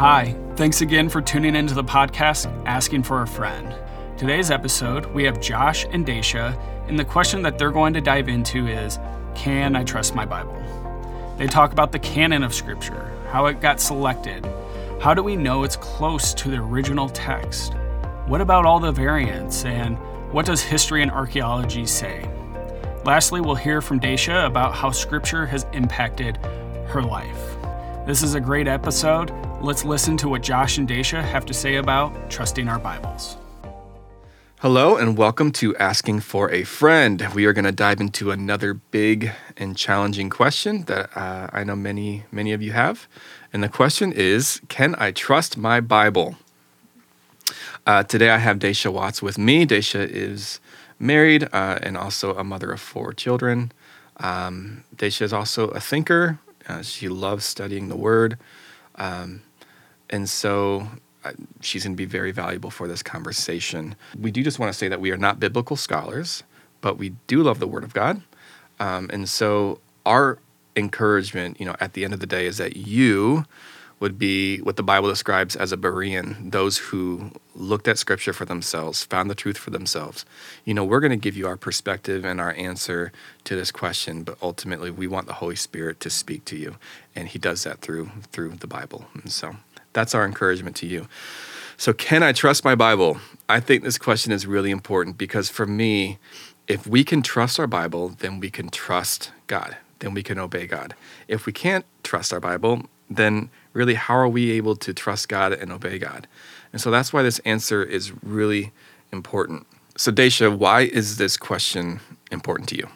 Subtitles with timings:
[0.00, 3.74] Hi, thanks again for tuning into the podcast Asking for a Friend.
[4.16, 8.30] Today's episode, we have Josh and Dacia, and the question that they're going to dive
[8.30, 8.98] into is
[9.34, 10.56] Can I trust my Bible?
[11.36, 14.50] They talk about the canon of Scripture, how it got selected,
[15.02, 17.74] how do we know it's close to the original text?
[18.24, 19.98] What about all the variants, and
[20.32, 22.26] what does history and archaeology say?
[23.04, 26.38] Lastly, we'll hear from Dacia about how Scripture has impacted
[26.86, 27.54] her life.
[28.06, 29.30] This is a great episode.
[29.62, 33.36] Let's listen to what Josh and Dacia have to say about trusting our Bibles.
[34.60, 37.28] Hello, and welcome to Asking for a Friend.
[37.34, 41.76] We are going to dive into another big and challenging question that uh, I know
[41.76, 43.06] many, many of you have.
[43.52, 46.36] And the question is Can I trust my Bible?
[47.86, 49.66] Uh, today I have Dacia Watts with me.
[49.66, 50.58] Dacia is
[50.98, 53.72] married uh, and also a mother of four children.
[54.16, 56.38] Um, is also a thinker.
[56.66, 58.38] Uh, she loves studying the Word.
[58.94, 59.42] Um,
[60.10, 60.86] and so
[61.24, 63.94] uh, she's going to be very valuable for this conversation.
[64.18, 66.42] We do just want to say that we are not biblical scholars,
[66.80, 68.22] but we do love the Word of God.
[68.78, 70.38] Um, and so our
[70.76, 73.44] encouragement, you know, at the end of the day is that you
[74.00, 78.46] would be what the Bible describes as a Berean, those who looked at scripture for
[78.46, 80.24] themselves, found the truth for themselves.
[80.64, 83.12] You know, we're going to give you our perspective and our answer
[83.44, 86.76] to this question, but ultimately we want the Holy Spirit to speak to you,
[87.14, 89.04] and he does that through through the Bible.
[89.12, 89.56] And so
[89.92, 91.08] that's our encouragement to you.
[91.76, 93.18] So can I trust my Bible?
[93.48, 96.18] I think this question is really important because for me,
[96.68, 99.76] if we can trust our Bible, then we can trust God.
[100.00, 100.94] Then we can obey God.
[101.26, 105.52] If we can't trust our Bible, then really how are we able to trust God
[105.52, 106.26] and obey God?
[106.72, 108.72] And so that's why this answer is really
[109.12, 109.66] important.
[109.96, 112.88] So, Dacia, why is this question important to you?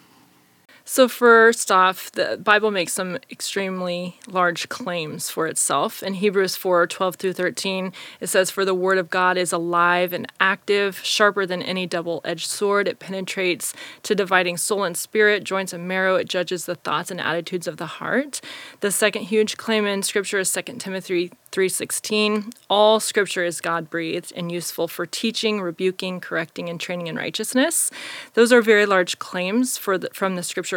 [0.87, 6.03] So, first off, the Bible makes some extremely large claims for itself.
[6.03, 7.91] In Hebrews 4 12 through 13,
[8.21, 12.21] it says, For the word of God is alive and active, sharper than any double
[12.23, 12.87] edged sword.
[12.87, 16.17] It penetrates to dividing soul and spirit, joints and marrow.
[16.17, 18.43] It judges the thoughts and attitudes of the heart.
[18.81, 24.51] The second huge claim in Scripture is 2 Timothy 3:16 all scripture is god-breathed and
[24.51, 27.93] useful for teaching rebuking correcting and training in righteousness
[28.33, 30.74] those are very large claims for the, from the scripture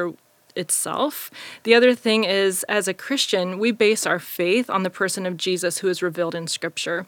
[0.58, 1.32] itself.
[1.64, 5.38] The other thing is, as a Christian, we base our faith on the person of
[5.38, 7.06] Jesus who is revealed in Scripture.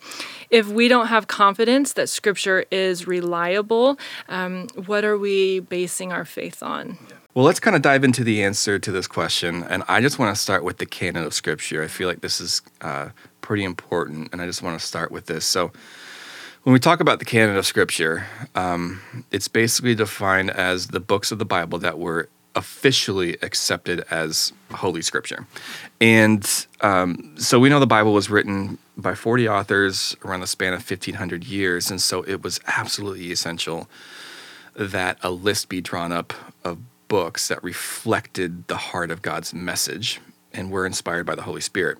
[0.49, 3.97] If we don't have confidence that Scripture is reliable,
[4.29, 6.97] um, what are we basing our faith on?
[7.33, 9.63] Well, let's kind of dive into the answer to this question.
[9.63, 11.83] And I just want to start with the canon of Scripture.
[11.83, 13.09] I feel like this is uh,
[13.41, 15.45] pretty important, and I just want to start with this.
[15.45, 15.71] So,
[16.63, 18.99] when we talk about the canon of Scripture, um,
[19.31, 25.01] it's basically defined as the books of the Bible that were officially accepted as Holy
[25.01, 25.45] Scripture.
[26.01, 30.73] And um, so we know the Bible was written by 40 authors around the span
[30.73, 31.89] of 1,500 years.
[31.89, 33.89] And so it was absolutely essential
[34.75, 36.33] that a list be drawn up
[36.63, 40.19] of books that reflected the heart of God's message
[40.53, 41.97] and were inspired by the Holy Spirit.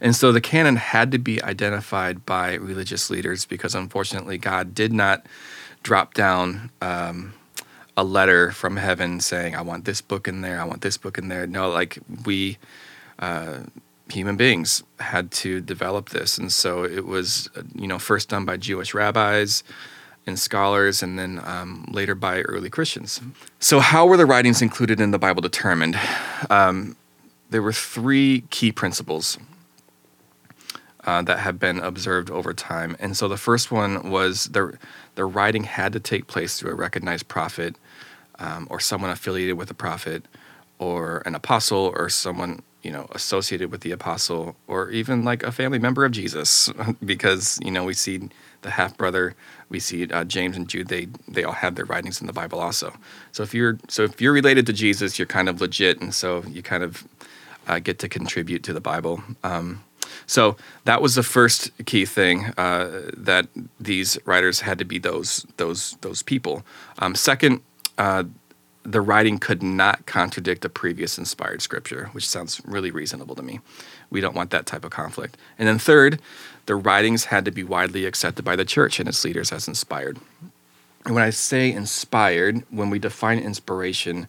[0.00, 4.92] And so the canon had to be identified by religious leaders because unfortunately God did
[4.92, 5.26] not
[5.82, 7.34] drop down um,
[7.98, 11.18] a letter from heaven saying, I want this book in there, I want this book
[11.18, 11.48] in there.
[11.48, 12.56] No, like we,
[13.18, 13.64] uh,
[14.08, 16.38] human beings, had to develop this.
[16.38, 19.64] And so it was, you know, first done by Jewish rabbis
[20.28, 23.20] and scholars, and then um, later by early Christians.
[23.58, 25.98] So, how were the writings included in the Bible determined?
[26.50, 26.96] Um,
[27.50, 29.38] there were three key principles
[31.08, 32.94] uh, that have been observed over time.
[33.00, 34.78] And so the first one was the,
[35.18, 37.74] the writing had to take place through a recognized prophet
[38.38, 40.24] um, or someone affiliated with a prophet
[40.78, 45.50] or an apostle or someone you know associated with the apostle or even like a
[45.50, 46.70] family member of jesus.
[47.04, 48.28] Because you know we see
[48.62, 49.34] the half brother
[49.68, 52.60] we see uh, james and jude they they all have their writings in the bible
[52.60, 52.94] also.
[53.32, 56.44] So if you're so if you're related to jesus you're kind of legit and so
[56.46, 56.92] you kind of
[57.66, 59.20] uh, get to contribute to the bible.
[59.42, 59.82] Um,
[60.26, 63.48] so that was the first key thing uh, that
[63.80, 66.62] these writers had to be those those those people.
[66.98, 67.60] Um, second,
[67.96, 68.24] uh,
[68.82, 73.60] the writing could not contradict a previous inspired scripture, which sounds really reasonable to me.
[74.10, 75.36] We don't want that type of conflict.
[75.58, 76.20] And then third,
[76.66, 80.18] the writings had to be widely accepted by the church and its leaders as inspired.
[81.04, 84.26] And when I say inspired, when we define inspiration,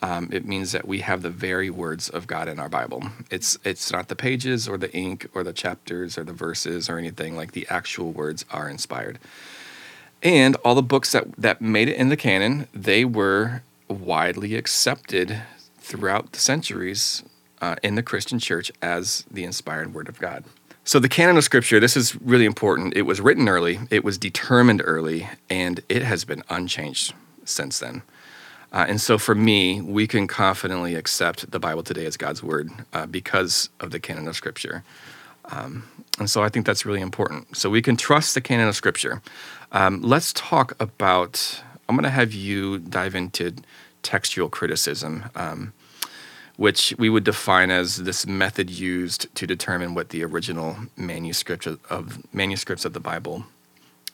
[0.00, 3.02] um, it means that we have the very words of God in our Bible.
[3.30, 6.98] It's it's not the pages or the ink or the chapters or the verses or
[6.98, 9.18] anything like the actual words are inspired.
[10.22, 15.42] And all the books that that made it in the canon, they were widely accepted
[15.78, 17.24] throughout the centuries
[17.60, 20.44] uh, in the Christian church as the inspired word of God.
[20.84, 22.96] So, the canon of scripture, this is really important.
[22.96, 27.14] It was written early, it was determined early, and it has been unchanged
[27.44, 28.02] since then.
[28.72, 32.70] Uh, and so, for me, we can confidently accept the Bible today as God's word
[32.92, 34.84] uh, because of the canon of scripture.
[35.46, 35.84] Um,
[36.18, 37.56] and so, I think that's really important.
[37.56, 39.22] So, we can trust the canon of scripture.
[39.72, 43.54] Um, let's talk about, I'm going to have you dive into
[44.02, 45.24] textual criticism.
[45.34, 45.72] Um,
[46.56, 52.34] which we would define as this method used to determine what the original manuscript of,
[52.34, 53.44] manuscripts of the Bible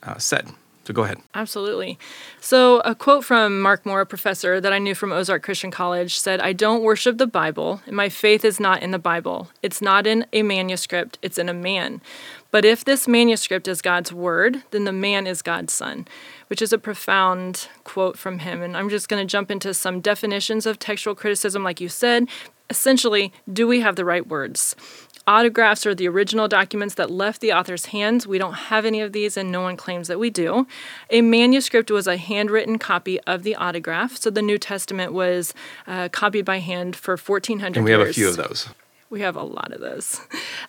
[0.03, 0.51] uh, said.
[0.87, 1.19] So go ahead.
[1.35, 1.99] Absolutely.
[2.41, 6.19] So, a quote from Mark Moore, a professor that I knew from Ozark Christian College,
[6.19, 9.49] said, I don't worship the Bible, and my faith is not in the Bible.
[9.63, 12.03] It's not in a manuscript, it's in a man.
[12.51, 16.07] But if this manuscript is God's word, then the man is God's son,
[16.49, 18.63] which is a profound quote from him.
[18.63, 22.29] And I'm just going to jump into some definitions of textual criticism, like you said.
[22.71, 24.77] Essentially, do we have the right words?
[25.27, 28.27] Autographs are the original documents that left the author's hands.
[28.27, 30.67] We don't have any of these, and no one claims that we do.
[31.09, 34.17] A manuscript was a handwritten copy of the autograph.
[34.17, 35.55] So the New Testament was
[35.87, 38.11] uh, copied by hand for 1400 And we have years.
[38.11, 38.69] a few of those.
[39.09, 40.21] We have a lot of those.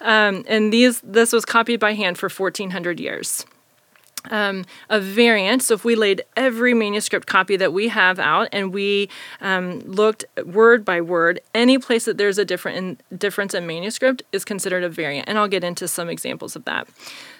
[0.01, 3.45] Um, and these this was copied by hand for 1400 years
[4.31, 5.63] um, a variant.
[5.63, 9.09] So if we laid every manuscript copy that we have out and we
[9.41, 14.23] um, looked word by word, any place that there's a different in, difference in manuscript
[14.31, 15.27] is considered a variant.
[15.27, 16.87] And I'll get into some examples of that.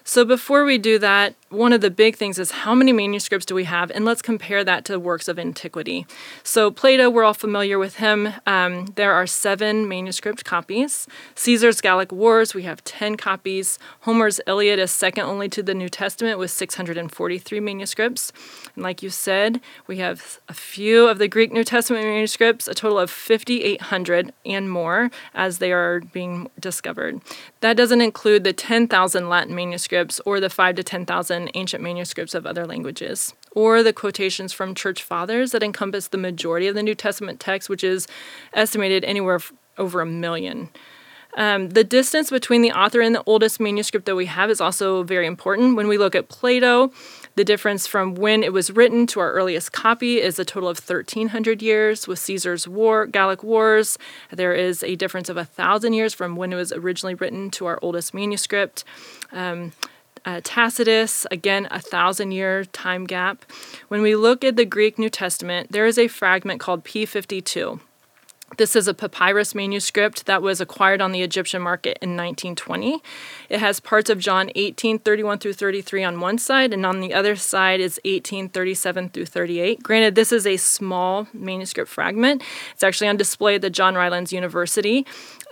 [0.07, 3.55] So before we do that, one of the big things is how many manuscripts do
[3.55, 6.05] we have, and let's compare that to works of antiquity.
[6.43, 8.29] So Plato, we're all familiar with him.
[8.45, 11.07] Um, there are seven manuscript copies.
[11.33, 13.79] Caesar's Gallic Wars, we have ten copies.
[14.01, 18.31] Homer's Iliad is second only to the New Testament with 643 manuscripts.
[18.75, 22.75] And like you said, we have a few of the Greek New Testament manuscripts, a
[22.75, 27.21] total of 5,800 and more as they are being discovered.
[27.61, 29.94] That doesn't include the 10,000 Latin manuscripts
[30.25, 35.03] or the 5 to 10,000 ancient manuscripts of other languages, or the quotations from church
[35.03, 38.07] fathers that encompass the majority of the New Testament text, which is
[38.53, 39.39] estimated anywhere
[39.77, 40.69] over a million.
[41.37, 45.03] Um, the distance between the author and the oldest manuscript that we have is also
[45.03, 45.75] very important.
[45.75, 46.91] When we look at Plato,
[47.35, 50.77] the difference from when it was written to our earliest copy is a total of
[50.77, 52.07] 1,300 years.
[52.07, 53.97] With Caesar's War, Gallic Wars,
[54.31, 57.77] there is a difference of 1,000 years from when it was originally written to our
[57.81, 58.83] oldest manuscript.
[59.31, 59.73] Um,
[60.25, 63.45] uh, Tacitus, again, a thousand year time gap.
[63.89, 67.79] When we look at the Greek New Testament, there is a fragment called P52.
[68.57, 73.01] This is a papyrus manuscript that was acquired on the Egyptian market in 1920.
[73.49, 77.13] It has parts of John 18, 31 through 33 on one side, and on the
[77.13, 79.81] other side is 18, 37 through 38.
[79.81, 82.43] Granted, this is a small manuscript fragment.
[82.71, 85.05] It's actually on display at the John Rylands University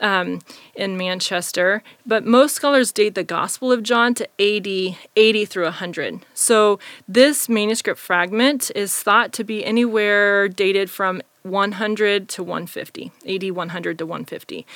[0.04, 0.42] um,
[0.76, 6.20] in Manchester, but most scholars date the Gospel of John to AD 80 through 100.
[6.36, 6.78] So
[7.08, 13.98] this manuscript fragment is thought to be anywhere dated from 100 to 150, AD 100
[13.98, 14.68] to 150.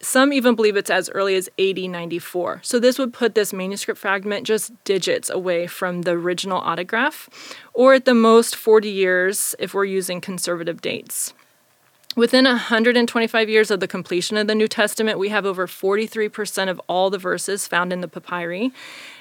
[0.00, 2.60] Some even believe it's as early as AD 94.
[2.64, 7.28] So this would put this manuscript fragment just digits away from the original autograph,
[7.72, 11.34] or at the most 40 years if we're using conservative dates.
[12.14, 16.78] Within 125 years of the completion of the New Testament, we have over 43% of
[16.86, 18.70] all the verses found in the papyri.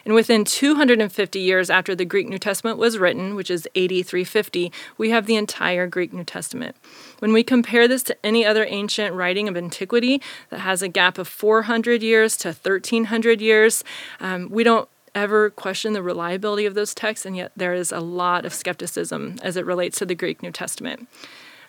[0.04, 5.10] And within 250 years after the Greek New Testament was written, which is 8350, we
[5.12, 6.76] have the entire Greek New Testament.
[7.20, 11.18] When we compare this to any other ancient writing of antiquity that has a gap
[11.18, 13.86] of 400 years to 1300 years,
[14.20, 18.02] um, we don't ever question the reliability of those texts, and yet there is a
[18.02, 21.08] lot of skepticism as it relates to the Greek New Testament.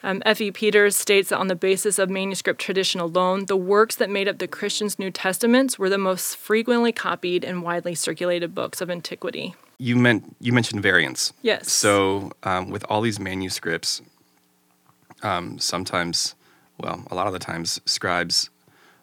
[0.02, 0.50] Um, F.E.
[0.50, 4.38] Peters states that on the basis of manuscript tradition alone, the works that made up
[4.38, 9.54] the Christians' New Testaments were the most frequently copied and widely circulated books of antiquity.
[9.78, 11.32] You meant you mentioned variants.
[11.42, 11.70] Yes.
[11.70, 14.02] So um, with all these manuscripts,
[15.22, 16.34] um, sometimes,
[16.78, 18.50] well, a lot of the times, scribes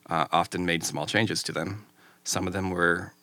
[0.10, 1.86] uh, often made small changes to them.
[2.24, 3.14] Some of them were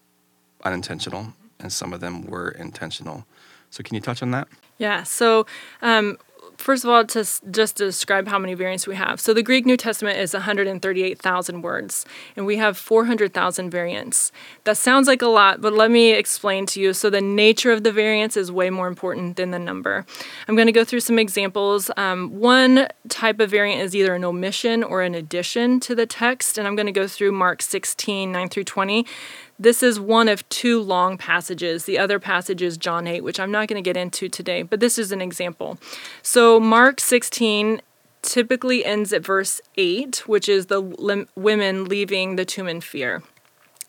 [0.65, 3.27] unintentional, and some of them were intentional.
[3.71, 4.49] So can you touch on that?
[4.79, 5.03] Yeah.
[5.03, 5.47] So
[5.83, 6.19] um,
[6.57, 9.21] first of all, to just to describe how many variants we have.
[9.21, 12.05] So the Greek New Testament is 138,000 words,
[12.37, 14.33] and we have 400,000 variants.
[14.65, 16.93] That sounds like a lot, but let me explain to you.
[16.93, 20.05] So the nature of the variants is way more important than the number.
[20.49, 21.91] I'm going to go through some examples.
[21.97, 26.59] Um, one type of variant is either an omission or an addition to the text,
[26.59, 29.07] and I'm going to go through Mark 16, 9 through 20.
[29.59, 31.85] This is one of two long passages.
[31.85, 34.81] The other passage is John 8, which I'm not going to get into today, but
[34.81, 35.79] this is an example.
[36.23, 37.81] So, Mark 16
[38.23, 43.23] typically ends at verse 8, which is the women leaving the tomb in fear.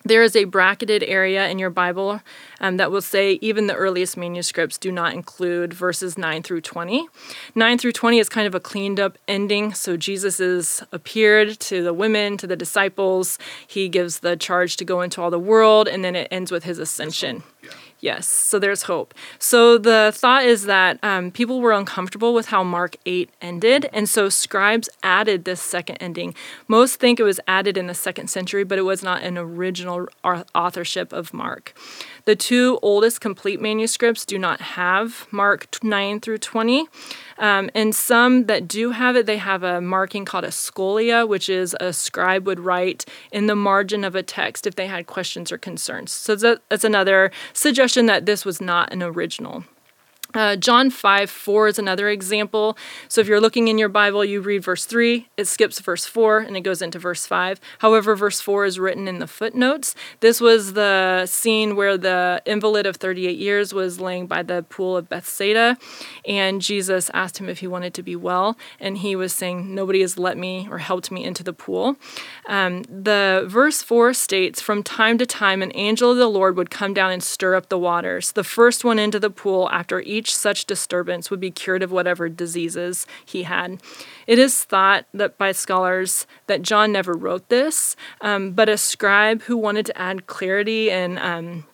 [0.08, 2.22] There is a bracketed area in your Bible
[2.60, 7.08] um, that will say even the earliest manuscripts do not include verses 9 through 20.
[7.56, 9.74] 9 through 20 is kind of a cleaned up ending.
[9.74, 13.38] So Jesus is appeared to the women, to the disciples.
[13.68, 16.64] He gives the charge to go into all the world, and then it ends with
[16.64, 17.44] his ascension.
[17.64, 17.70] Yeah.
[18.00, 19.16] Yes, so there's hope.
[19.40, 24.08] So the thought is that um, people were uncomfortable with how Mark 8 ended, and
[24.08, 26.36] so scribes added this second ending.
[26.68, 30.08] Most think it was added in the second century, but it was not an original
[30.24, 31.74] authorship of Mark.
[32.28, 36.86] The two oldest complete manuscripts do not have Mark 9 through 20.
[37.38, 41.48] Um, and some that do have it, they have a marking called a scholia, which
[41.48, 45.54] is a scribe would write in the margin of a text if they had questions
[45.54, 46.12] or concerns.
[46.12, 49.64] So that's another suggestion that this was not an original.
[50.34, 52.78] Uh, John 5 4 is another example.
[53.08, 56.40] So if you're looking in your Bible, you read verse 3, it skips verse 4
[56.40, 57.60] and it goes into verse 5.
[57.80, 59.96] However, verse 4 is written in the footnotes.
[60.20, 64.98] This was the scene where the invalid of 38 years was laying by the pool
[64.98, 65.78] of Bethsaida,
[66.26, 70.02] and Jesus asked him if he wanted to be well, and he was saying, Nobody
[70.02, 71.96] has let me or helped me into the pool.
[72.48, 76.70] Um, the verse 4 states, From time to time, an angel of the Lord would
[76.70, 78.32] come down and stir up the waters.
[78.32, 81.92] The first one into the pool after each each such disturbance would be cured of
[81.92, 83.80] whatever diseases he had.
[84.26, 89.44] It is thought that by scholars that John never wrote this, um, but a scribe
[89.44, 91.66] who wanted to add clarity and um,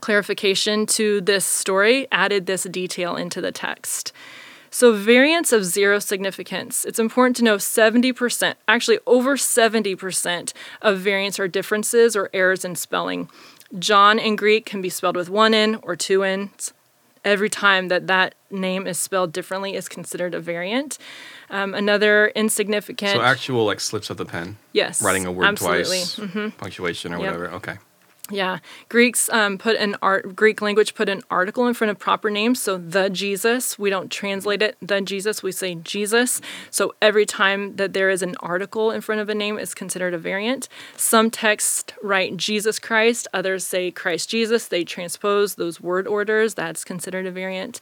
[0.00, 4.12] clarification to this story added this detail into the text.
[4.72, 6.84] So, variants of zero significance.
[6.84, 12.76] It's important to know 70%, actually over 70% of variants are differences or errors in
[12.76, 13.28] spelling.
[13.76, 16.72] John in Greek can be spelled with one N or two N's
[17.24, 20.98] every time that that name is spelled differently is considered a variant.
[21.50, 23.12] Um, another insignificant.
[23.12, 24.56] So actual like slips of the pen.
[24.72, 25.02] Yes.
[25.02, 25.98] Writing a word absolutely.
[25.98, 26.16] twice.
[26.16, 26.48] Mm-hmm.
[26.50, 27.26] Punctuation or yep.
[27.26, 27.50] whatever.
[27.56, 27.78] Okay.
[28.30, 28.58] Yeah,
[28.88, 30.36] Greeks um, put an art.
[30.36, 32.60] Greek language put an article in front of proper names.
[32.60, 35.42] So the Jesus, we don't translate it the Jesus.
[35.42, 36.40] We say Jesus.
[36.70, 40.14] So every time that there is an article in front of a name, is considered
[40.14, 40.68] a variant.
[40.96, 43.26] Some texts write Jesus Christ.
[43.34, 44.68] Others say Christ Jesus.
[44.68, 46.54] They transpose those word orders.
[46.54, 47.80] That's considered a variant.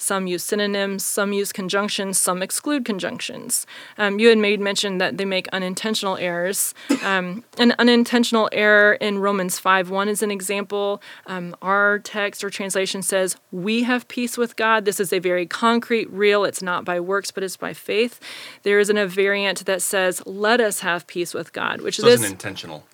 [0.00, 3.66] Some use synonyms, some use conjunctions, some exclude conjunctions.
[3.98, 6.72] Um, you had made mention that they make unintentional errors.
[7.02, 11.02] Um, an unintentional error in Romans 5 1 is an example.
[11.26, 14.84] Um, our text or translation says, We have peace with God.
[14.84, 18.20] This is a very concrete, real, it's not by works, but it's by faith.
[18.62, 22.06] There is an, a variant that says, Let us have peace with God, which so
[22.06, 22.84] is intentional.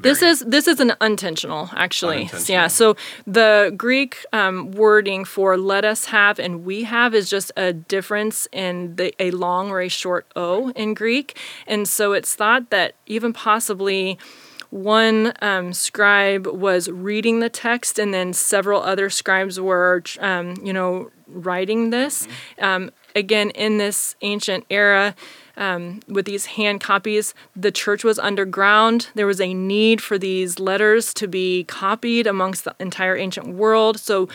[0.00, 2.16] This is this is an unintentional, actually.
[2.16, 2.52] Unintentional.
[2.52, 2.66] Yeah.
[2.68, 2.96] So
[3.26, 8.48] the Greek um, wording for "let us have" and "we have" is just a difference
[8.52, 12.94] in the a long or a short o in Greek, and so it's thought that
[13.06, 14.18] even possibly
[14.72, 20.72] one um, scribe was reading the text, and then several other scribes were, um, you
[20.72, 22.26] know, writing this.
[22.26, 22.64] Mm-hmm.
[22.64, 25.14] Um, again, in this ancient era,
[25.56, 27.34] um, with these hand copies.
[27.54, 29.08] The church was underground.
[29.14, 33.98] There was a need for these letters to be copied amongst the entire ancient world.
[33.98, 34.28] So,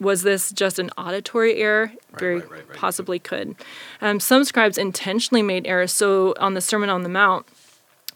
[0.00, 1.92] was this just an auditory error?
[2.12, 3.54] Right, Very right, right, possibly could.
[4.00, 5.92] Um, some scribes intentionally made errors.
[5.92, 7.46] So, on the Sermon on the Mount,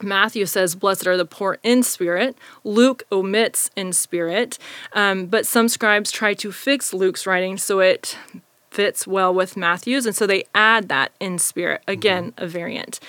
[0.01, 2.37] Matthew says, Blessed are the poor in spirit.
[2.63, 4.57] Luke omits in spirit.
[4.93, 8.17] Um, but some scribes try to fix Luke's writing so it
[8.71, 11.81] fits well with Matthew's, and so they add that in spirit.
[11.87, 12.43] Again, mm-hmm.
[12.43, 12.99] a variant.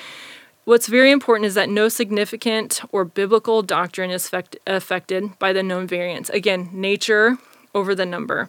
[0.65, 4.31] What's very important is that no significant or biblical doctrine is
[4.67, 6.31] affected by the known variants.
[6.31, 7.39] Again, nature
[7.75, 8.49] over the number.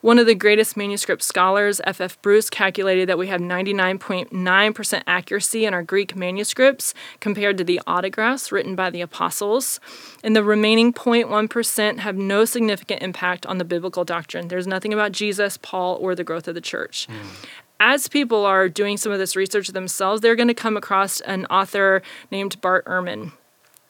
[0.00, 2.00] One of the greatest manuscript scholars, F.
[2.00, 2.20] F.
[2.22, 8.50] Bruce, calculated that we have 99.9% accuracy in our Greek manuscripts compared to the autographs
[8.50, 9.78] written by the apostles.
[10.24, 14.48] And the remaining 0.1% have no significant impact on the biblical doctrine.
[14.48, 17.06] There's nothing about Jesus, Paul, or the growth of the church.
[17.08, 17.48] Mm
[17.80, 21.46] as people are doing some of this research themselves, they're going to come across an
[21.46, 23.32] author named Bart Ehrman.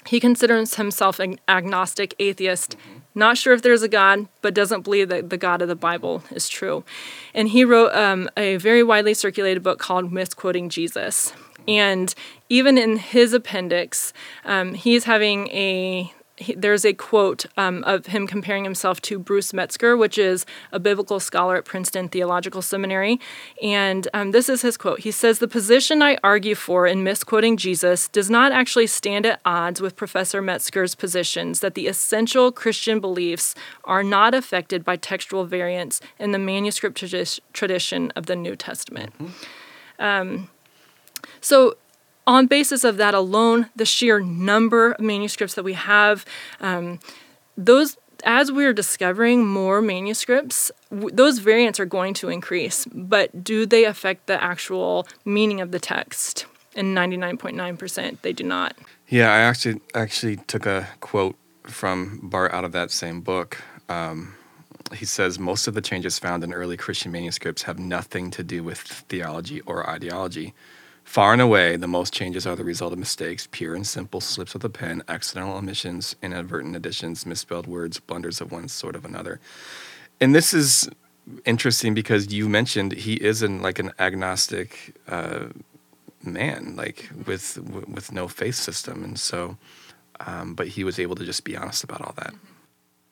[0.06, 2.99] He considers himself an agnostic atheist, mm-hmm.
[3.14, 6.22] Not sure if there's a God, but doesn't believe that the God of the Bible
[6.30, 6.84] is true.
[7.34, 11.32] And he wrote um, a very widely circulated book called Misquoting Jesus.
[11.66, 12.14] And
[12.48, 14.12] even in his appendix,
[14.44, 19.52] um, he's having a he, there's a quote um, of him comparing himself to Bruce
[19.52, 23.20] Metzger, which is a biblical scholar at Princeton Theological Seminary.
[23.62, 25.00] And um, this is his quote.
[25.00, 29.40] He says, The position I argue for in misquoting Jesus does not actually stand at
[29.44, 33.54] odds with Professor Metzger's positions that the essential Christian beliefs
[33.84, 39.12] are not affected by textual variants in the manuscript tradi- tradition of the New Testament.
[39.18, 40.02] Mm-hmm.
[40.02, 40.50] Um,
[41.42, 41.76] so
[42.30, 46.24] on basis of that alone, the sheer number of manuscripts that we have,
[46.60, 47.00] um,
[47.56, 52.86] those as we're discovering more manuscripts, w- those variants are going to increase.
[52.92, 56.46] But do they affect the actual meaning of the text?
[56.76, 58.76] And 99.9% they do not.
[59.08, 61.34] Yeah, I actually actually took a quote
[61.64, 63.60] from Bart out of that same book.
[63.88, 64.36] Um,
[64.94, 68.62] he says most of the changes found in early Christian manuscripts have nothing to do
[68.62, 70.54] with theology or ideology.
[71.10, 74.54] Far and away, the most changes are the result of mistakes, pure and simple slips
[74.54, 79.40] of the pen, accidental omissions, inadvertent additions, misspelled words, blunders of one sort of another.
[80.20, 80.88] And this is
[81.44, 85.46] interesting because you mentioned he is an like an agnostic uh,
[86.22, 89.56] man, like with with no faith system, and so,
[90.20, 92.34] um, but he was able to just be honest about all that.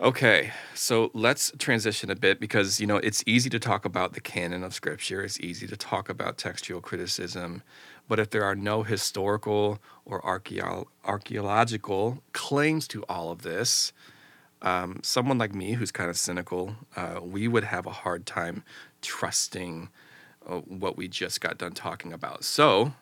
[0.01, 4.21] Okay, so let's transition a bit because you know it's easy to talk about the
[4.21, 5.23] canon of scripture.
[5.23, 7.65] It's easy to talk about textual criticism,
[8.07, 13.93] but if there are no historical or archeo- archaeological claims to all of this,
[14.63, 18.63] um, someone like me who's kind of cynical, uh, we would have a hard time
[19.03, 19.89] trusting
[20.47, 22.45] uh, what we just got done talking about.
[22.45, 22.93] So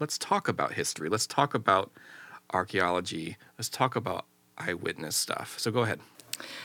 [0.00, 1.08] let's talk about history.
[1.08, 1.92] Let's talk about
[2.52, 3.38] archaeology.
[3.58, 4.26] Let's talk about
[4.58, 5.58] eyewitness stuff.
[5.58, 6.00] So go ahead.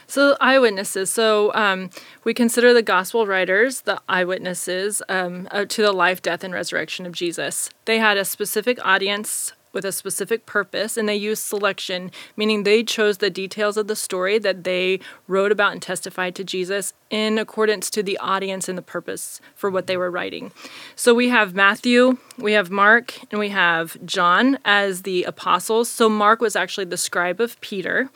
[0.08, 1.12] So, eyewitnesses.
[1.12, 1.90] So, um,
[2.24, 7.06] we consider the gospel writers the eyewitnesses um, uh, to the life, death, and resurrection
[7.06, 7.70] of Jesus.
[7.86, 12.84] They had a specific audience with a specific purpose and they used selection, meaning they
[12.84, 17.38] chose the details of the story that they wrote about and testified to Jesus in
[17.38, 20.51] accordance to the audience and the purpose for what they were writing.
[20.96, 25.90] So we have Matthew, we have Mark, and we have John as the apostles.
[25.90, 28.10] So Mark was actually the scribe of Peter.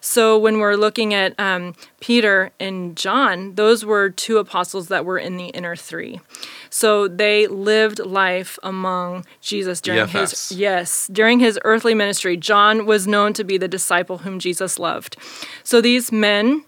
[0.00, 5.18] So when we're looking at um, Peter and John, those were two apostles that were
[5.18, 6.20] in the inner three.
[6.68, 10.48] So they lived life among Jesus during DFS.
[10.48, 12.36] his yes, during his earthly ministry.
[12.36, 15.16] John was known to be the disciple whom Jesus loved.
[15.62, 16.64] So these men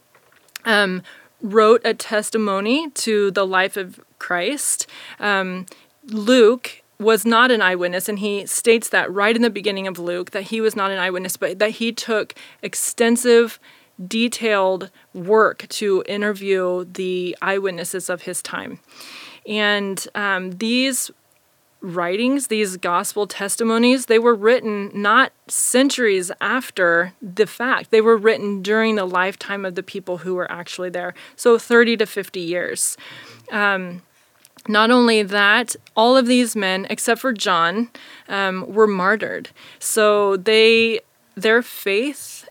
[0.65, 1.03] um,
[1.41, 4.87] wrote a testimony to the life of Christ.
[5.21, 5.67] Um,
[6.07, 10.31] Luke was not an eyewitness, and he states that right in the beginning of Luke
[10.31, 13.59] that he was not an eyewitness, but that he took extensive,
[14.07, 18.81] detailed work to interview the eyewitnesses of his time.
[19.47, 21.11] And um, these
[21.85, 27.91] writings, these gospel testimonies, they were written not centuries after the fact.
[27.91, 31.15] They were written during the lifetime of the people who were actually there.
[31.37, 32.97] So 30 to 50 years.
[33.53, 34.03] Um,
[34.67, 37.91] not only that, all of these men, except for John,
[38.29, 39.51] um, were martyred.
[39.79, 41.01] So they,
[41.35, 42.49] their faith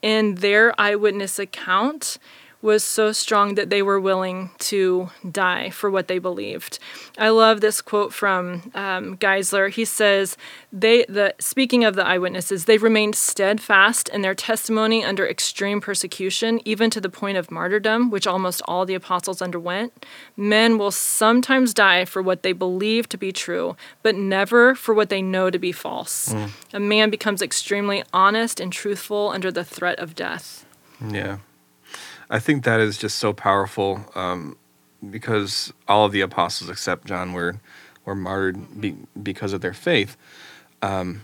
[0.00, 2.18] and their eyewitness account
[2.66, 6.78] was so strong that they were willing to die for what they believed.
[7.16, 9.70] I love this quote from um, Geisler.
[9.70, 10.36] He says,
[10.72, 16.60] "They, the speaking of the eyewitnesses, they remained steadfast in their testimony under extreme persecution,
[16.64, 20.04] even to the point of martyrdom, which almost all the apostles underwent.
[20.36, 25.08] Men will sometimes die for what they believe to be true, but never for what
[25.08, 26.34] they know to be false.
[26.72, 30.66] A man becomes extremely honest and truthful under the threat of death."
[31.00, 31.38] Yeah.
[32.28, 34.56] I think that is just so powerful um,
[35.08, 37.60] because all of the apostles except John were
[38.04, 40.16] were martyred be, because of their faith.
[40.82, 41.20] Um,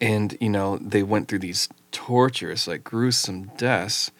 [0.00, 4.10] and you know they went through these torturous, like gruesome deaths.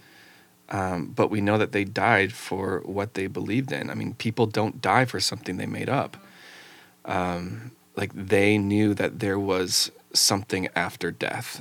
[0.69, 3.91] Um, but we know that they died for what they believed in.
[3.91, 6.17] I mean, people don't die for something they made up.
[7.05, 11.61] Um, like they knew that there was something after death.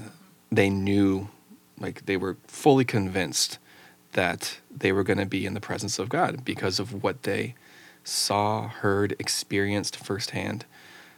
[0.52, 1.30] They knew
[1.80, 3.58] like they were fully convinced
[4.14, 7.56] that they were going to be in the presence of God because of what they
[8.04, 10.66] saw, heard, experienced firsthand.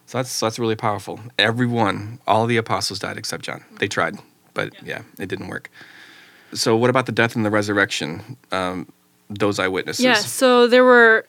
[0.05, 1.19] So that's that's really powerful.
[1.39, 3.63] Everyone, all the apostles died except John.
[3.79, 4.17] They tried,
[4.53, 5.69] but yeah, it didn't work.
[6.53, 8.37] So what about the death and the resurrection?
[8.51, 8.91] Um,
[9.29, 10.03] those eyewitnesses.
[10.03, 11.25] Yeah, so there were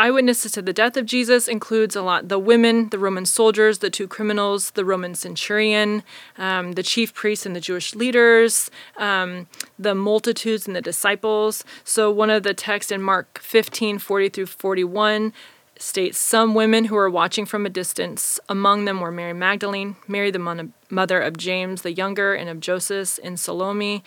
[0.00, 3.90] eyewitnesses to the death of Jesus includes a lot the women, the Roman soldiers, the
[3.90, 6.02] two criminals, the Roman centurion,
[6.38, 9.46] um, the chief priests and the Jewish leaders, um,
[9.78, 11.64] the multitudes and the disciples.
[11.84, 15.34] So one of the texts in Mark 15, 40 through 41
[15.78, 18.40] states some women who were watching from a distance.
[18.48, 23.18] Among them were Mary Magdalene, Mary the mother of James the younger and of Joseph,
[23.22, 24.02] and Salome.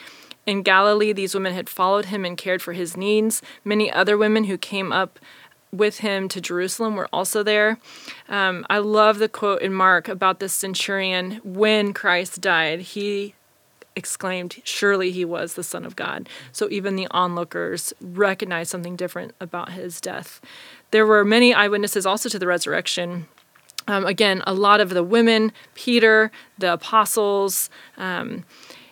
[0.45, 3.41] In Galilee, these women had followed him and cared for his needs.
[3.63, 5.17] Many other women who came up
[5.73, 7.79] with him to Jerusalem were also there.
[8.29, 12.81] Um, I love the quote in Mark about the centurion when Christ died.
[12.81, 13.33] He
[13.95, 16.29] exclaimed, Surely he was the Son of God.
[16.51, 20.39] So even the onlookers recognized something different about his death.
[20.91, 23.27] There were many eyewitnesses also to the resurrection.
[23.88, 28.45] Um, again, a lot of the women, Peter, the apostles, um,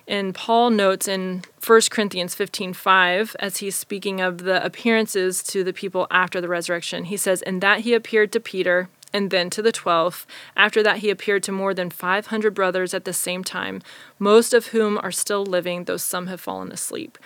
[0.07, 5.73] and Paul notes in 1 Corinthians 15:5 as he's speaking of the appearances to the
[5.73, 7.05] people after the resurrection.
[7.05, 10.25] He says, "And that he appeared to Peter and then to the 12.
[10.55, 13.81] After that he appeared to more than 500 brothers at the same time,
[14.17, 17.17] most of whom are still living, though some have fallen asleep."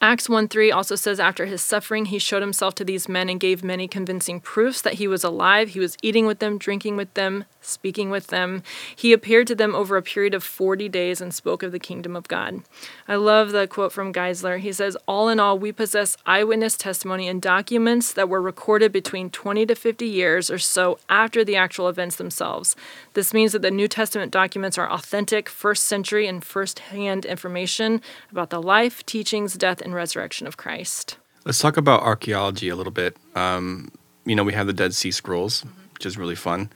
[0.00, 3.40] Acts 1 3 also says, After his suffering, he showed himself to these men and
[3.40, 5.70] gave many convincing proofs that he was alive.
[5.70, 8.62] He was eating with them, drinking with them, speaking with them.
[8.94, 12.16] He appeared to them over a period of 40 days and spoke of the kingdom
[12.16, 12.62] of God.
[13.08, 14.58] I love the quote from Geisler.
[14.58, 19.30] He says, All in all, we possess eyewitness testimony and documents that were recorded between
[19.30, 22.76] 20 to 50 years or so after the actual events themselves.
[23.14, 28.00] This means that the New Testament documents are authentic, first century, and first hand information
[28.30, 31.16] about the life, teachings, death, and resurrection of Christ.
[31.44, 33.16] Let's talk about archaeology a little bit.
[33.34, 33.90] Um,
[34.24, 36.70] you know, we have the Dead Sea Scrolls, which is really fun.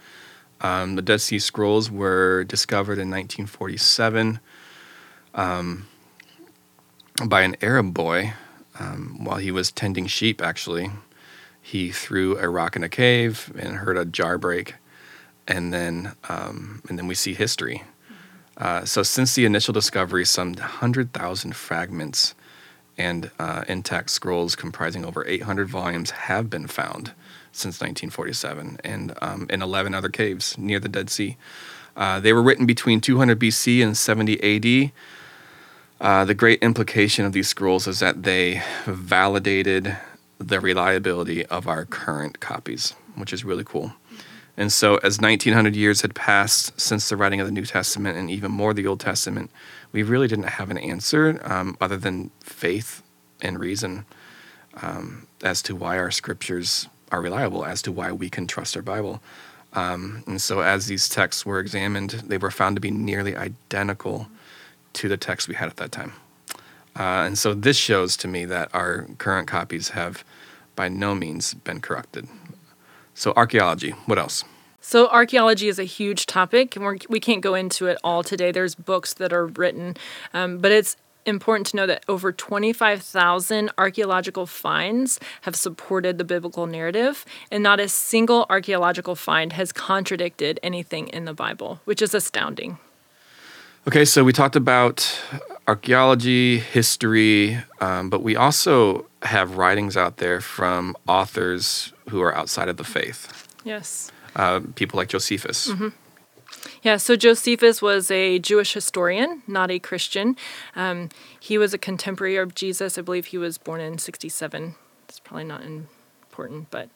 [0.60, 4.40] Um, the Dead Sea Scrolls were discovered in 1947
[5.34, 5.86] um,
[7.26, 8.32] by an Arab boy
[8.78, 10.90] um, while he was tending sheep, actually.
[11.60, 14.74] He threw a rock in a cave and heard a jar break,
[15.46, 17.82] and then, um, and then we see history.
[18.56, 22.34] Uh, so, since the initial discovery, some 100,000 fragments
[22.96, 27.12] and uh, intact scrolls comprising over 800 volumes have been found
[27.56, 31.36] since 1947 and um, in 11 other caves near the Dead Sea.
[31.96, 34.42] Uh, they were written between 200 BC and 70
[34.86, 34.92] AD.
[36.00, 39.96] Uh, the great implication of these scrolls is that they validated
[40.38, 43.92] the reliability of our current copies, which is really cool.
[44.56, 48.30] And so, as 1900 years had passed since the writing of the New Testament and
[48.30, 49.50] even more the Old Testament,
[49.90, 53.02] we really didn't have an answer um, other than faith
[53.40, 54.04] and reason
[54.80, 58.82] um, as to why our scriptures are reliable, as to why we can trust our
[58.82, 59.22] Bible.
[59.72, 64.28] Um, and so, as these texts were examined, they were found to be nearly identical
[64.94, 66.12] to the text we had at that time.
[66.96, 70.24] Uh, and so, this shows to me that our current copies have
[70.74, 72.26] by no means been corrupted.
[73.14, 74.44] So, archaeology, what else?
[74.80, 78.24] So, archaeology is a huge topic, and we're, we can not go into it all
[78.24, 78.50] today.
[78.50, 79.96] There's books that are written,
[80.32, 80.96] um, but it's
[81.26, 87.80] important to know that over 25,000 archaeological finds have supported the biblical narrative, and not
[87.80, 92.78] a single archaeological find has contradicted anything in the Bible, which is astounding.
[93.86, 95.20] Okay, so we talked about
[95.68, 102.68] archaeology, history, um, but we also have writings out there from authors who are outside
[102.68, 103.46] of the faith.
[103.62, 104.10] Yes.
[104.36, 105.68] Uh, people like Josephus.
[105.68, 105.88] Mm-hmm.
[106.84, 110.36] Yeah, so Josephus was a Jewish historian, not a Christian.
[110.76, 111.08] Um,
[111.40, 112.98] he was a contemporary of Jesus.
[112.98, 114.74] I believe he was born in 67.
[115.08, 116.90] It's probably not important, but.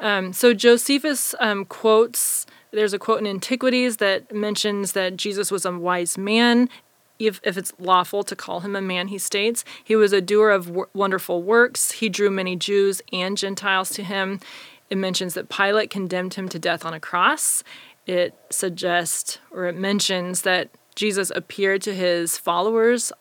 [0.00, 5.66] Um, so Josephus um, quotes, there's a quote in Antiquities that mentions that Jesus was
[5.66, 6.70] a wise man.
[7.18, 9.62] If, if it's lawful to call him a man, he states.
[9.84, 11.92] He was a doer of w- wonderful works.
[11.92, 14.40] He drew many Jews and Gentiles to him.
[14.88, 17.62] It mentions that Pilate condemned him to death on a cross
[18.06, 23.12] it suggests or it mentions that Jesus appeared to his followers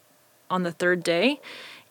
[0.49, 1.39] on the third day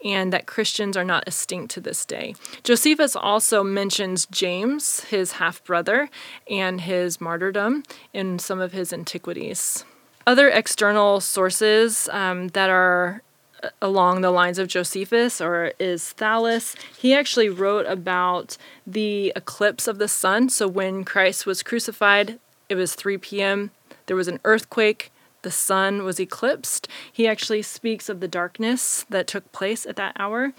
[0.05, 2.35] and that Christians are not extinct to this day.
[2.65, 6.11] Josephus also mentions James, his half brother,
[6.51, 9.85] and his martyrdom in some of his antiquities.
[10.27, 13.23] Other external sources um, that are
[13.63, 16.77] uh, along the lines of Josephus or is Thallus.
[16.97, 20.49] He actually wrote about the eclipse of the sun.
[20.49, 22.39] So when Christ was crucified,
[22.73, 23.71] it was 3 p.m.
[24.07, 25.13] There was an earthquake.
[25.43, 26.89] The sun was eclipsed.
[27.13, 30.53] He actually speaks of the darkness that took place at that hour.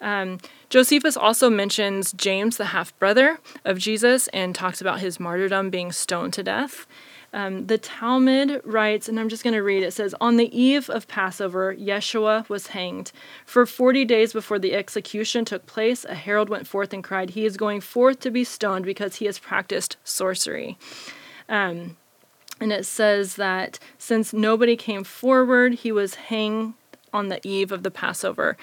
[0.00, 5.70] Um, Josephus also mentions James, the half brother of Jesus, and talks about his martyrdom
[5.70, 6.86] being stoned to death.
[7.32, 10.88] Um, the Talmud writes, and I'm just going to read it says, On the eve
[10.90, 13.10] of Passover, Yeshua was hanged.
[13.46, 17.44] For 40 days before the execution took place, a herald went forth and cried, He
[17.44, 20.78] is going forth to be stoned because he has practiced sorcery.
[21.48, 21.96] Um,
[22.60, 26.74] and it says that since nobody came forward, he was hanged
[27.12, 28.56] on the eve of the Passover.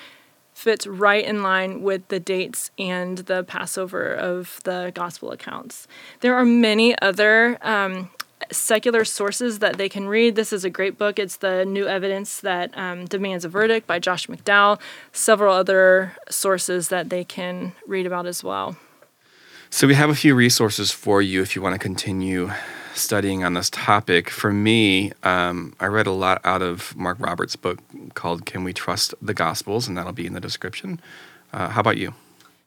[0.54, 5.88] Fits right in line with the dates and the Passover of the gospel accounts.
[6.20, 8.10] There are many other um,
[8.52, 10.36] secular sources that they can read.
[10.36, 11.20] This is a great book.
[11.20, 14.80] It's The New Evidence That um, Demands a Verdict by Josh McDowell.
[15.12, 18.76] Several other sources that they can read about as well.
[19.74, 22.52] So, we have a few resources for you if you want to continue
[22.94, 24.30] studying on this topic.
[24.30, 27.80] For me, um, I read a lot out of Mark Roberts' book
[28.14, 29.88] called Can We Trust the Gospels?
[29.88, 31.00] And that'll be in the description.
[31.54, 32.14] Uh, how about you?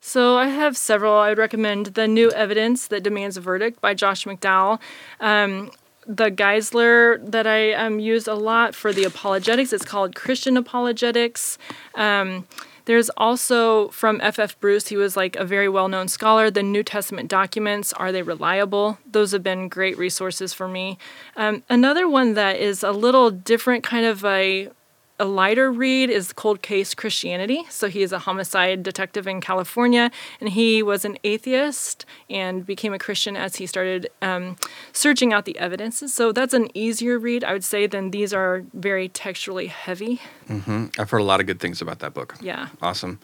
[0.00, 1.12] So I have several.
[1.12, 4.80] I would recommend The New Evidence That Demands a Verdict by Josh McDowell.
[5.20, 5.72] Um,
[6.06, 9.74] the Geisler that I um, use a lot for the apologetics.
[9.74, 11.58] It's called Christian Apologetics.
[11.96, 12.46] Um,
[12.86, 14.58] there's also from F.F.
[14.60, 16.50] Bruce, he was like a very well known scholar.
[16.50, 18.98] The New Testament documents, are they reliable?
[19.10, 20.98] Those have been great resources for me.
[21.36, 24.70] Um, another one that is a little different, kind of a
[25.18, 27.64] a lighter read is Cold Case Christianity.
[27.70, 32.92] So he is a homicide detective in California, and he was an atheist and became
[32.92, 34.56] a Christian as he started um,
[34.92, 36.12] searching out the evidences.
[36.12, 40.20] So that's an easier read, I would say, than these are very textually heavy.
[40.48, 40.86] Mm-hmm.
[40.98, 42.34] I've heard a lot of good things about that book.
[42.40, 42.68] Yeah.
[42.82, 43.20] Awesome.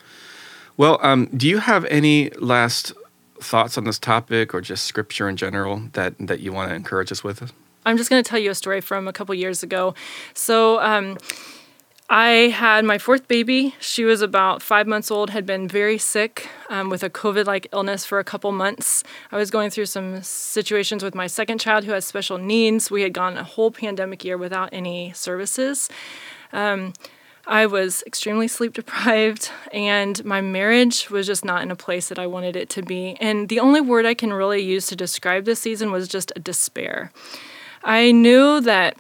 [0.77, 2.93] Well, um, do you have any last
[3.41, 7.11] thoughts on this topic or just scripture in general that, that you want to encourage
[7.11, 7.53] us with?
[7.85, 9.95] I'm just going to tell you a story from a couple years ago.
[10.35, 11.19] So, um,
[12.13, 13.77] I had my fourth baby.
[13.79, 17.69] She was about five months old, had been very sick um, with a COVID like
[17.73, 19.05] illness for a couple months.
[19.31, 22.91] I was going through some situations with my second child who has special needs.
[22.91, 25.89] We had gone a whole pandemic year without any services.
[26.53, 26.95] Um,
[27.47, 32.19] I was extremely sleep deprived, and my marriage was just not in a place that
[32.19, 33.17] I wanted it to be.
[33.21, 37.13] And the only word I can really use to describe this season was just despair.
[37.85, 38.97] I knew that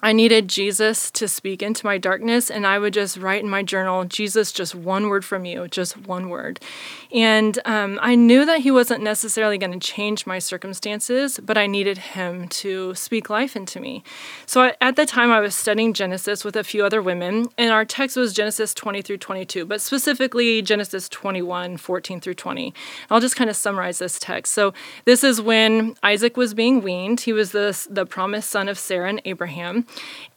[0.00, 3.64] I needed Jesus to speak into my darkness, and I would just write in my
[3.64, 6.60] journal, Jesus, just one word from you, just one word.
[7.12, 11.66] And um, I knew that He wasn't necessarily going to change my circumstances, but I
[11.66, 14.04] needed Him to speak life into me.
[14.46, 17.72] So I, at the time, I was studying Genesis with a few other women, and
[17.72, 22.72] our text was Genesis 20 through 22, but specifically Genesis 21, 14 through 20.
[23.10, 24.52] I'll just kind of summarize this text.
[24.52, 24.72] So
[25.06, 29.08] this is when Isaac was being weaned, he was the, the promised son of Sarah
[29.08, 29.86] and Abraham.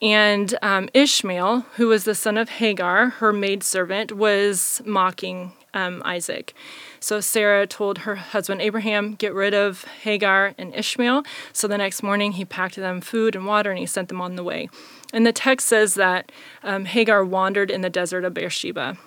[0.02, 6.54] And um, Ishmael, who was the son of Hagar, her maidservant, was mocking um, Isaac.
[7.00, 11.24] So Sarah told her husband Abraham, Get rid of Hagar and Ishmael.
[11.54, 14.36] So the next morning he packed them food and water and he sent them on
[14.36, 14.70] the way.
[15.14, 16.32] And the text says that
[16.64, 18.98] um, Hagar wandered in the desert of Beersheba.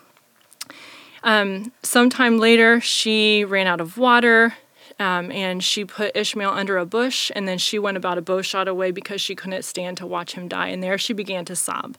[1.22, 4.54] Um, sometime later, she ran out of water.
[4.98, 8.42] Um, and she put Ishmael under a bush, and then she went about a bow
[8.42, 10.68] shot away because she couldn't stand to watch him die.
[10.68, 11.96] And there she began to sob.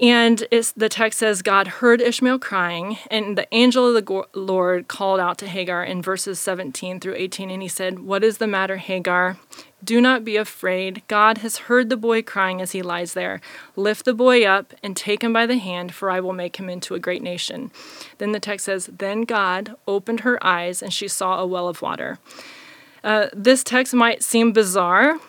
[0.00, 0.44] And
[0.76, 5.38] the text says, God heard Ishmael crying, and the angel of the Lord called out
[5.38, 9.38] to Hagar in verses 17 through 18, and he said, What is the matter, Hagar?
[9.84, 11.02] Do not be afraid.
[11.06, 13.40] God has heard the boy crying as he lies there.
[13.76, 16.68] Lift the boy up and take him by the hand, for I will make him
[16.68, 17.70] into a great nation.
[18.18, 21.82] Then the text says, Then God opened her eyes, and she saw a well of
[21.82, 22.18] water.
[23.04, 25.20] Uh, this text might seem bizarre,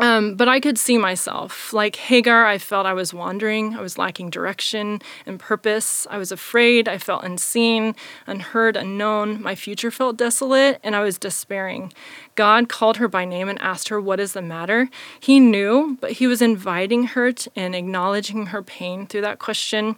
[0.00, 1.72] um, but I could see myself.
[1.72, 3.76] Like Hagar, I felt I was wandering.
[3.76, 6.06] I was lacking direction and purpose.
[6.10, 6.88] I was afraid.
[6.88, 7.94] I felt unseen,
[8.26, 9.42] unheard, unknown.
[9.42, 11.92] My future felt desolate, and I was despairing.
[12.38, 14.88] God called her by name and asked her, What is the matter?
[15.18, 19.96] He knew, but he was inviting her to, and acknowledging her pain through that question.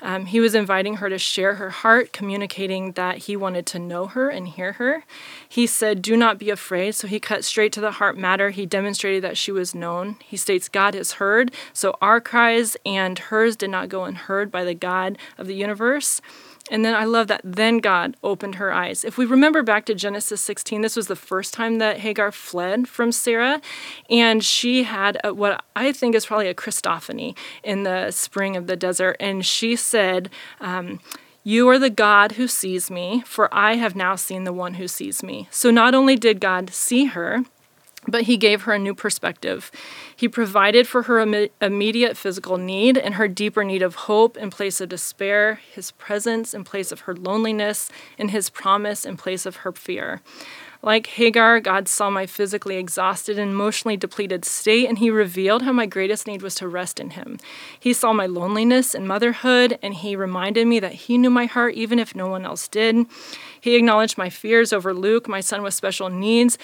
[0.00, 4.06] Um, he was inviting her to share her heart, communicating that he wanted to know
[4.06, 5.04] her and hear her.
[5.46, 6.94] He said, Do not be afraid.
[6.94, 8.48] So he cut straight to the heart matter.
[8.48, 10.16] He demonstrated that she was known.
[10.24, 11.52] He states, God has heard.
[11.74, 16.22] So our cries and hers did not go unheard by the God of the universe.
[16.72, 19.04] And then I love that then God opened her eyes.
[19.04, 22.88] If we remember back to Genesis 16, this was the first time that Hagar fled
[22.88, 23.60] from Sarah,
[24.08, 28.68] and she had a, what I think is probably a Christophany in the spring of
[28.68, 29.18] the desert.
[29.20, 30.30] And she said,
[30.62, 31.00] um,
[31.44, 34.88] you are the God who sees me, for I have now seen the one who
[34.88, 35.48] sees me.
[35.50, 37.44] So not only did God see her,
[38.06, 39.70] but he gave her a new perspective.
[40.14, 44.50] He provided for her Im- immediate physical need and her deeper need of hope in
[44.50, 49.46] place of despair, his presence in place of her loneliness, and his promise in place
[49.46, 50.20] of her fear.
[50.84, 55.70] Like Hagar, God saw my physically exhausted and emotionally depleted state, and He revealed how
[55.70, 57.38] my greatest need was to rest in Him.
[57.78, 61.74] He saw my loneliness and motherhood, and He reminded me that He knew my heart
[61.74, 63.06] even if no one else did.
[63.60, 66.58] He acknowledged my fears over Luke, my son with special needs,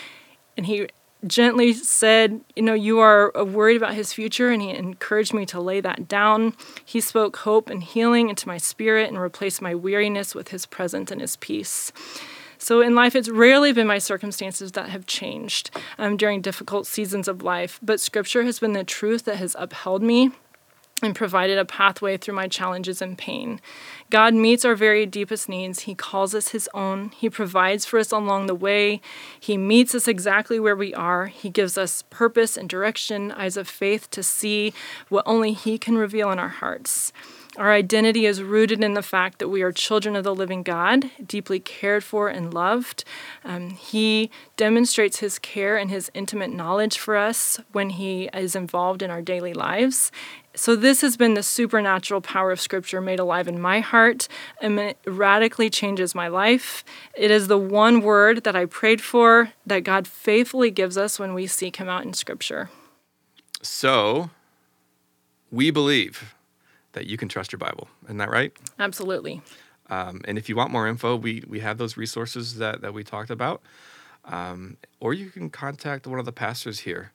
[0.57, 0.88] and He
[1.26, 5.61] gently said, You know, you are worried about his future, and he encouraged me to
[5.61, 6.54] lay that down.
[6.85, 11.11] He spoke hope and healing into my spirit and replaced my weariness with his presence
[11.11, 11.92] and his peace.
[12.59, 17.28] So in life, it's rarely been my circumstances that have changed um, during difficult seasons
[17.28, 20.33] of life, but scripture has been the truth that has upheld me
[21.03, 23.61] and provided a pathway through my challenges and pain.
[24.11, 25.81] God meets our very deepest needs.
[25.81, 27.11] He calls us His own.
[27.17, 29.01] He provides for us along the way.
[29.39, 31.27] He meets us exactly where we are.
[31.27, 34.73] He gives us purpose and direction, eyes of faith to see
[35.09, 37.13] what only He can reveal in our hearts.
[37.59, 41.11] Our identity is rooted in the fact that we are children of the living God,
[41.27, 43.05] deeply cared for and loved.
[43.45, 49.03] Um, he demonstrates his care and his intimate knowledge for us when he is involved
[49.03, 50.13] in our daily lives.
[50.59, 54.27] So, this has been the supernatural power of Scripture made alive in my heart,
[54.61, 56.85] and it radically changes my life.
[57.14, 61.33] It is the one word that I prayed for that God faithfully gives us when
[61.33, 62.71] we seek Him out in Scripture.
[63.62, 64.31] So,
[65.53, 66.35] we believe
[66.90, 67.87] that you can trust your Bible.
[68.07, 68.53] Isn't that right?
[68.81, 69.40] Absolutely.
[69.90, 73.05] Um, and if you want more info, we, we have those resources that, that we
[73.05, 73.62] talked about.
[74.25, 77.12] Um, or you can contact one of the pastors here.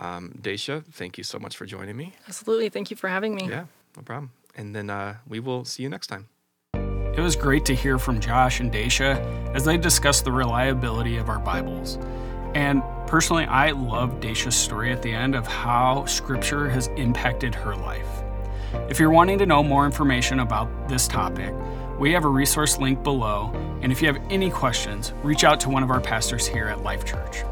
[0.00, 2.14] Um, Dacia, thank you so much for joining me.
[2.26, 2.70] Absolutely.
[2.70, 3.48] Thank you for having me.
[3.48, 4.32] Yeah, no problem.
[4.56, 6.28] And then uh, we will see you next time.
[6.74, 9.20] It was great to hear from Josh and Dacia
[9.54, 11.98] as they discussed the reliability of our Bibles.
[12.54, 17.76] And personally, I love Dacia's story at the end of how Scripture has impacted her
[17.76, 18.08] life.
[18.88, 21.54] If you're wanting to know more information about this topic,
[21.98, 23.52] we have a resource link below.
[23.82, 26.82] And if you have any questions, reach out to one of our pastors here at
[26.82, 27.42] Life Church.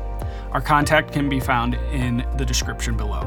[0.53, 3.23] Our contact can be found in the description below.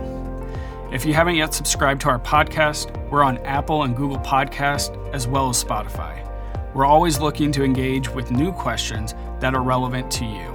[0.92, 5.28] If you haven't yet subscribed to our podcast, we're on Apple and Google Podcast as
[5.28, 6.28] well as Spotify.
[6.74, 10.52] We're always looking to engage with new questions that are relevant to you.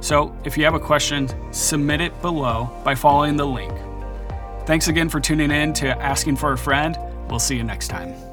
[0.00, 3.72] So if you have a question, submit it below by following the link.
[4.66, 6.96] Thanks again for tuning in to Asking for a Friend.
[7.28, 8.25] We'll see you next time.